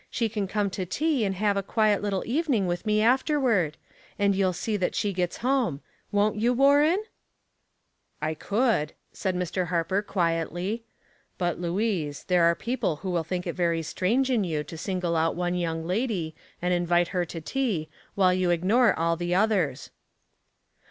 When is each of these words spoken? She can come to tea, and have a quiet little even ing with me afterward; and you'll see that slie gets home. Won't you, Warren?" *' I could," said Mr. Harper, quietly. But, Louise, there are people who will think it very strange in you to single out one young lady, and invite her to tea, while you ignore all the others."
She 0.09 0.29
can 0.29 0.47
come 0.47 0.71
to 0.71 0.83
tea, 0.83 1.23
and 1.25 1.35
have 1.35 1.55
a 1.55 1.61
quiet 1.61 2.01
little 2.01 2.23
even 2.25 2.55
ing 2.55 2.65
with 2.65 2.87
me 2.87 3.03
afterward; 3.03 3.77
and 4.17 4.33
you'll 4.35 4.51
see 4.51 4.75
that 4.77 4.93
slie 4.93 5.13
gets 5.13 5.37
home. 5.45 5.81
Won't 6.11 6.37
you, 6.37 6.53
Warren?" 6.53 7.03
*' 7.65 8.19
I 8.29 8.33
could," 8.33 8.93
said 9.13 9.35
Mr. 9.35 9.67
Harper, 9.67 10.01
quietly. 10.01 10.85
But, 11.37 11.61
Louise, 11.61 12.23
there 12.23 12.45
are 12.45 12.55
people 12.55 12.95
who 12.95 13.11
will 13.11 13.23
think 13.23 13.45
it 13.45 13.53
very 13.53 13.83
strange 13.83 14.31
in 14.31 14.43
you 14.43 14.63
to 14.63 14.75
single 14.75 15.15
out 15.15 15.35
one 15.35 15.53
young 15.53 15.85
lady, 15.85 16.33
and 16.63 16.73
invite 16.73 17.09
her 17.09 17.23
to 17.25 17.39
tea, 17.39 17.87
while 18.15 18.33
you 18.33 18.49
ignore 18.49 18.97
all 18.99 19.15
the 19.15 19.35
others." 19.35 19.91